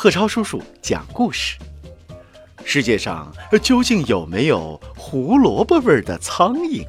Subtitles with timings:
[0.00, 1.58] 贺超叔叔讲故事：
[2.64, 6.86] 世界上究竟有没有胡萝卜味儿的苍蝇？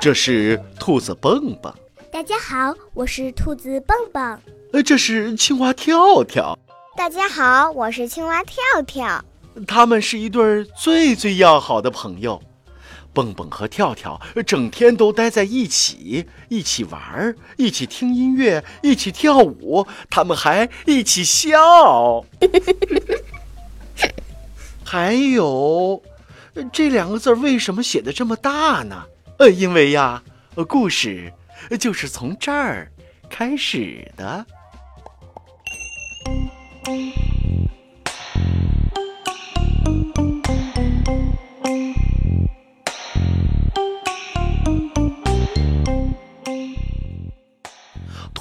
[0.00, 1.70] 这是兔子蹦蹦。
[2.10, 4.40] 大家好，我是兔子蹦蹦。
[4.72, 6.58] 呃，这是青蛙跳跳。
[6.96, 8.56] 大家好，我是青蛙跳
[8.86, 9.22] 跳。
[9.68, 12.42] 他们是一对最最要好的朋友。
[13.12, 22.24] 蹦蹦和跳跳整天都待在一起，一起玩儿，一起听音乐，一起跳舞，他们还一起笑。
[24.84, 26.02] 还有，
[26.72, 29.04] 这两个字为什么写的这么大呢？
[29.38, 30.22] 呃，因为呀，
[30.68, 31.32] 故事
[31.80, 32.90] 就是从这儿
[33.28, 34.46] 开始的。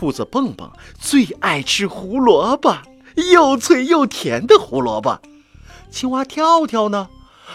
[0.02, 0.68] 兔子蹦蹦
[1.00, 2.76] 最爱吃胡萝卜，
[3.32, 5.22] 又脆又甜的胡萝卜。
[5.92, 7.08] 青蛙跳跳呢，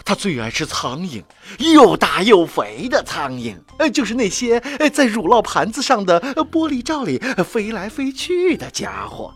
[0.05, 1.25] 它最爱吃苍蝇，
[1.59, 4.61] 又大又肥的苍蝇，呃，就是那些
[4.93, 9.35] 在乳酪盘子上的玻璃罩里飞来飞去的家伙。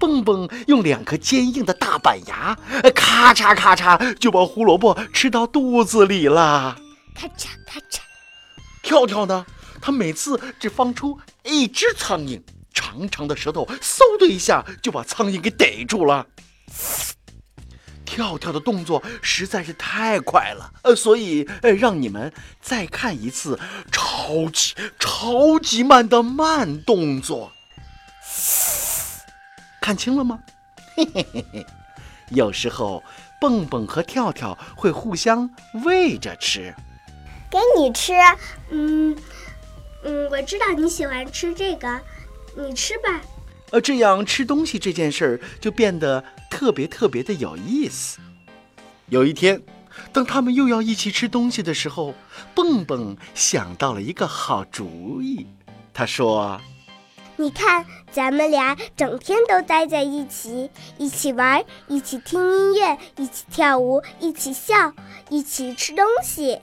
[0.00, 2.58] 蹦蹦用两颗坚硬的大板牙，
[2.96, 6.76] 咔嚓咔嚓就把胡萝卜吃到肚子里了。
[7.14, 8.00] 咔嚓咔嚓。
[8.82, 9.46] 跳跳呢？
[9.84, 12.40] 他每次只放出一只苍蝇，
[12.72, 16.26] 长长的舌头嗖的一下就把苍蝇给逮住了。
[18.06, 22.32] 跳跳的动作实在是太快了，呃，所以呃，让你们
[22.62, 23.60] 再看一次
[23.92, 27.52] 超级超级慢的慢动作。
[29.82, 30.38] 看清了吗？
[30.96, 31.66] 嘿嘿嘿嘿，
[32.30, 33.04] 有时候
[33.38, 35.50] 蹦蹦和跳跳会互相
[35.84, 36.74] 喂着吃。
[37.50, 38.14] 给你吃，
[38.70, 39.14] 嗯。
[40.04, 42.00] 嗯，我知道你喜欢吃这个，
[42.54, 43.20] 你吃吧。
[43.70, 48.18] 呃，这样吃东西这件事儿就变得特别特别的有意思。
[49.08, 49.60] 有一天，
[50.12, 52.14] 当他们又要一起吃东西的时候，
[52.54, 55.46] 蹦蹦想到了一个好主意。
[55.92, 56.60] 他说
[57.36, 64.92] ：“你看，咱们俩整天都待在一起，一起玩，一起听音乐，一起跳舞，一起笑，
[65.30, 66.58] 一起吃东西。”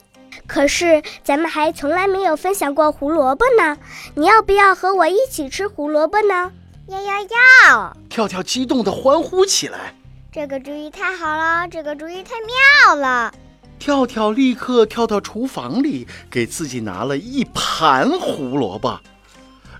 [0.47, 3.77] 可是咱们还从来没有分享过胡萝卜呢，
[4.15, 6.51] 你要不要和我一起吃胡萝卜呢？
[6.87, 7.97] 要要要！
[8.09, 9.95] 跳跳激动地欢呼起来。
[10.31, 13.33] 这个主意太好了，这个主意太妙了！
[13.79, 18.99] 跳跳立刻跳到厨房里，给自己拿了一盘胡萝卜。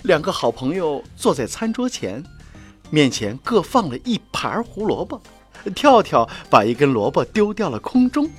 [0.04, 2.24] 两个好朋友坐在餐桌前，
[2.90, 5.22] 面前各放了一盘胡萝卜。
[5.76, 8.30] 跳跳把一根萝卜丢掉了空中。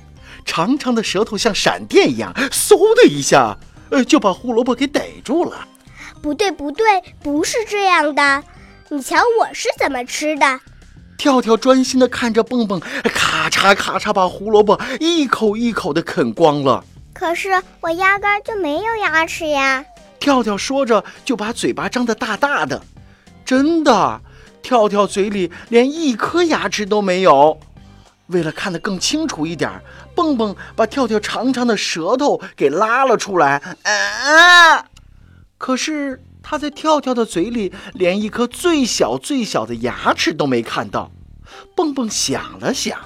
[0.45, 3.57] 长长的舌头像闪电一样，嗖的一下，
[3.89, 5.67] 呃，就把胡萝卜给逮住了。
[6.21, 8.43] 不对，不对，不是这样的。
[8.89, 10.59] 你瞧我是怎么吃的。
[11.17, 16.83] 跳跳专心的看着蹦蹦，咔嚓咔嚓把胡萝卜一口一口的啃光了。
[17.13, 17.49] 可是
[17.81, 19.85] 我压根就没有牙齿呀。
[20.19, 22.81] 跳跳说着，就把嘴巴张得大大的。
[23.45, 24.21] 真的，
[24.61, 27.59] 跳跳嘴里连一颗牙齿都没有。
[28.27, 29.69] 为了看得更清楚一点，
[30.15, 33.61] 蹦蹦把跳跳长长的舌头给拉了出来。
[33.83, 34.85] 啊！
[35.57, 41.11] 可是他在跳跳的嘴里连一颗最小最小的牙齿都没看到。
[41.75, 42.99] 蹦蹦想了想，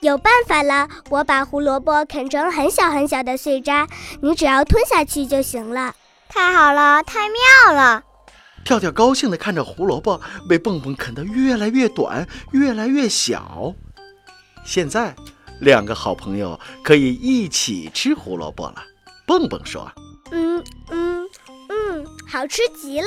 [0.00, 0.88] 有办法了！
[1.10, 3.88] 我把胡萝卜啃成很小很小的碎渣，
[4.22, 5.94] 你只要吞下去就行了。
[6.28, 8.04] 太好了，太妙了！
[8.64, 13.74] 跳跳高兴地看着胡萝卜被蹦蹦啃得越来越短，越来越小。
[14.64, 15.16] 现在，
[15.60, 18.84] 两个好朋友可以一起吃胡萝卜了。
[19.26, 19.90] 蹦蹦说
[20.32, 21.26] ：“嗯嗯
[21.68, 23.06] 嗯，好吃极了。”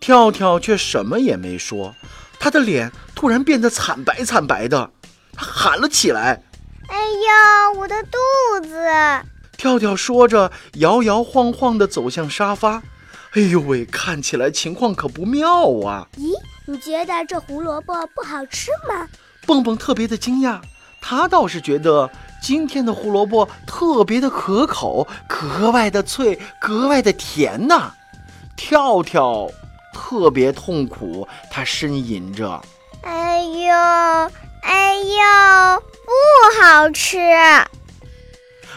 [0.00, 1.94] 跳跳却什么也没说，
[2.38, 4.90] 他的脸突然变得惨白惨白的，
[5.34, 6.42] 他喊了起来
[6.88, 8.74] ：“哎呀，我的肚子！”
[9.56, 12.82] 跳跳说着，摇摇晃晃地走向沙发。
[13.34, 16.06] 哎呦喂，看起来情况可不妙啊！
[16.16, 16.32] 咦，
[16.66, 19.08] 你觉得这胡萝卜不好吃吗？
[19.44, 20.60] 蹦蹦特别的惊讶，
[21.00, 22.08] 他倒是觉得
[22.40, 27.92] 今天的胡萝卜特别的可口，格外的脆，格外的甜呐。
[28.56, 29.50] 跳跳
[29.92, 32.62] 特别痛苦，他呻吟着
[33.02, 33.74] ：“哎呦，
[34.62, 37.18] 哎呦，不好吃。”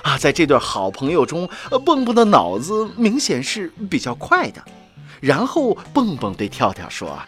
[0.07, 4.63] 啊，在这对好朋友中，呃，蹦蹦的脑子明显是比较快的。
[5.19, 7.19] 然后，蹦蹦对跳跳说：“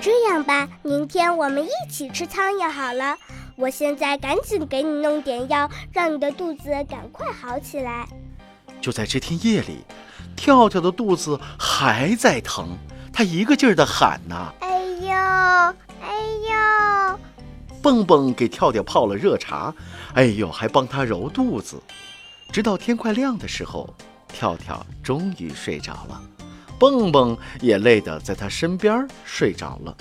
[0.00, 3.16] 这样吧，明天我们一起吃苍蝇好了。
[3.54, 8.08] 我现在赶紧给你弄点药，让你的肚子赶快好起来。”
[8.82, 9.84] 就在这天夜里。
[10.40, 12.78] 跳跳的肚子还在疼，
[13.12, 15.12] 他一个劲儿地喊呐：“哎呦，
[16.00, 16.16] 哎
[16.48, 17.18] 呦！”
[17.82, 19.74] 蹦蹦给跳跳泡了热茶，
[20.14, 21.78] 哎呦，还帮他揉肚子。
[22.50, 23.94] 直到天快亮的时候，
[24.28, 26.18] 跳跳终于睡着了，
[26.78, 29.94] 蹦蹦也累得在他身边睡着了。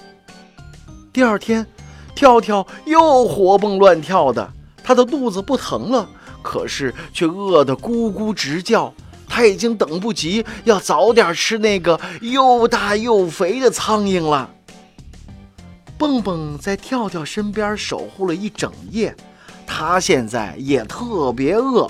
[1.12, 1.68] 第二天。
[2.16, 4.52] 跳跳又活蹦乱跳的，
[4.84, 6.10] 他的肚子不疼了，
[6.42, 8.94] 可是却饿得咕咕直叫。
[9.40, 14.50] 他已经等不及要早点吃那个又大又肥的苍蝇了。
[15.98, 19.16] 蹦蹦在跳跳身边守护了一整夜，
[19.66, 21.90] 他现在也特别饿。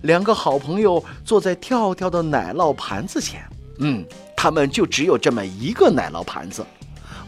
[0.00, 3.40] 两个好朋友坐在跳跳的奶酪盘子前，
[3.78, 4.04] 嗯，
[4.36, 6.66] 他们就只有这么一个奶酪盘子。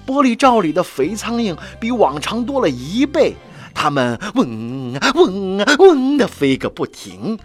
[0.04, 3.36] 玻璃罩里的肥苍蝇比往常多了一倍，
[3.72, 7.38] 它们嗡嗡嗡的飞个不停。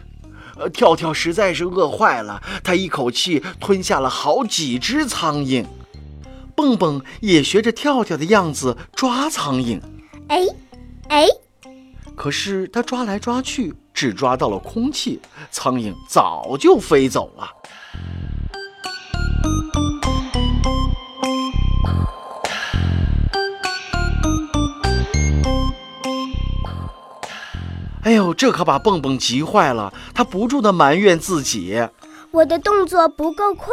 [0.59, 5.65] 呃，跳跳实在是饿坏了，他一口气吞下了好几只苍蝇。
[6.55, 9.79] 蹦蹦也学着跳跳的样子抓苍蝇，
[10.27, 10.45] 哎，
[11.07, 11.25] 哎，
[12.17, 17.49] 可是他抓来抓去，只抓到了空气，苍蝇早就飞走了。
[28.09, 31.79] 哎呦，这可把蹦蹦急坏了，他不住的埋怨自己
[32.33, 33.71] ：“我的动作不够快。”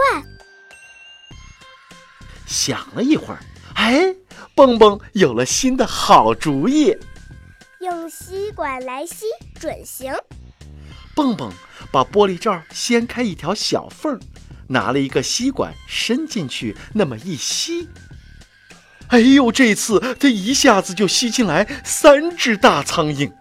[2.47, 3.41] 想了一会儿，
[3.77, 4.15] 哎，
[4.55, 6.95] 蹦蹦有了新的好主意，
[7.81, 9.25] 用吸管来吸
[9.59, 10.13] 准行。
[11.15, 11.51] 蹦蹦
[11.91, 14.21] 把玻璃罩掀开一条小缝，
[14.69, 17.89] 拿了一个吸管伸进去，那么一吸，
[19.07, 23.33] 哎呦，这次他一下子就吸进来三只大苍蝇。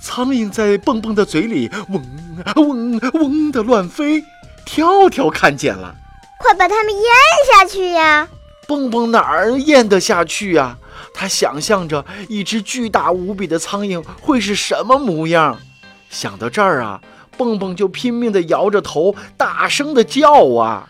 [0.00, 2.02] 苍蝇在蹦蹦的嘴里嗡
[2.44, 4.24] 啊嗡嗡的乱飞，
[4.64, 5.94] 跳跳看见了，
[6.38, 7.02] 快把它们咽
[7.52, 8.28] 下去呀！
[8.66, 10.76] 蹦蹦哪儿咽得下去呀？
[11.14, 15.58] 他想象着一只巨大无比的苍蝇会是什么模样。
[16.10, 17.00] 想到这儿啊，
[17.36, 20.88] 蹦蹦就拼命地摇着头，大声地叫啊。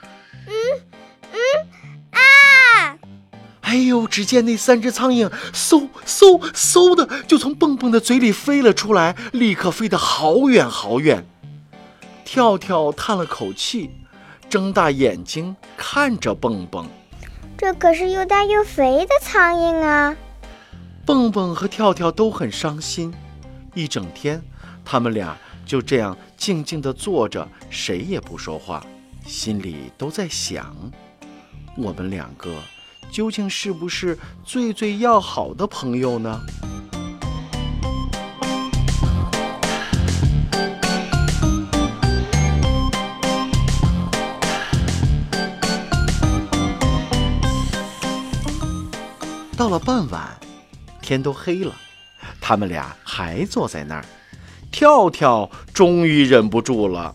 [3.69, 4.09] 哎呦！
[4.09, 11.27] 只见那三只苍蝇嗖嗖嗖的就从蹦蹦的嘴里飞了出来，立刻飞得好远好远。
[12.25, 13.91] 跳跳叹了口气，
[14.49, 16.89] 睁大眼睛看着蹦蹦。
[17.59, 20.17] 这可是又大又肥的苍蝇啊！
[21.05, 23.13] 蹦蹦和跳跳都很伤心。
[23.75, 24.43] 一整天，
[24.83, 25.37] 他们俩
[25.67, 28.83] 就这样静静地坐着，谁也不说话，
[29.27, 30.75] 心里都在想：
[31.77, 32.49] 我们两个。
[33.11, 36.41] 究竟是不是最最要好的朋友呢？
[49.57, 50.39] 到了傍晚，
[51.03, 51.75] 天都黑了，
[52.41, 54.05] 他们俩还坐在那儿。
[54.71, 57.13] 跳跳终于忍不住了：“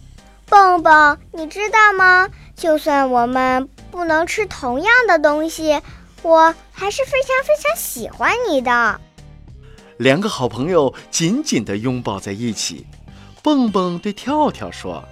[0.50, 2.28] 蹦蹦，你知道吗？
[2.56, 5.80] 就算我们……”不能吃同样的东西，
[6.24, 9.00] 我还是非常非常喜欢你的。
[9.98, 12.88] 两个好朋友紧紧地拥抱在一起。
[13.44, 15.04] 蹦蹦对跳跳说：“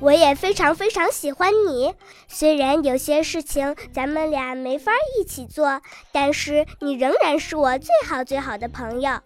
[0.00, 1.94] 我也非常非常喜欢你，
[2.26, 9.20] 虽然有些事情咱们俩没法一起做，但是你仍然是我最好最好的朋友。”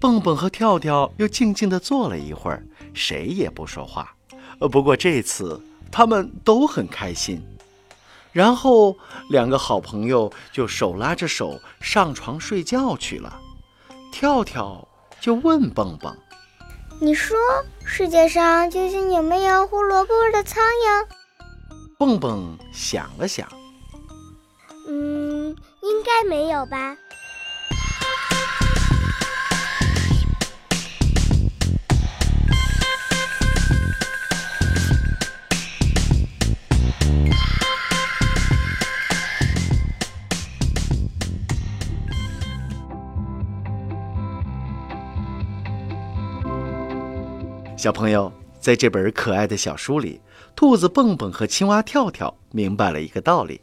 [0.00, 4.16] 蹦蹦和跳跳又静静地坐了一会儿，谁也不说话。
[4.58, 7.42] 呃，不过这次他们都很开心。
[8.32, 8.96] 然后，
[9.28, 13.40] 两个好朋友就手拉着手上床睡觉去了。
[14.12, 14.86] 跳跳
[15.20, 16.16] 就问蹦蹦
[17.02, 17.36] ：“你说
[17.84, 21.06] 世界上究竟有没有胡萝卜的苍蝇？”
[21.98, 23.48] 蹦蹦想了想
[24.88, 25.48] ：“嗯，
[25.82, 26.96] 应该没有吧。”
[47.80, 50.20] 小朋友，在这本可爱的小书里，
[50.54, 53.62] 兔子蹦蹦和青蛙跳跳明白了一个道理：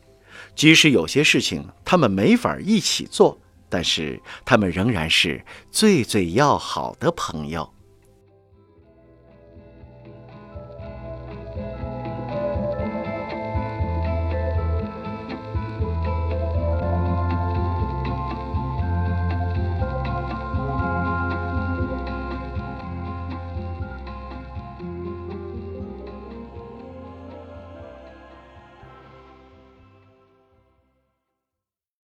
[0.56, 7.72] 即使有些事情他们没法一起做，但是他们仍然是最最要好的朋友。